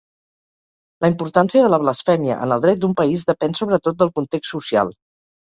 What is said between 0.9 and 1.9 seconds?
La importància de la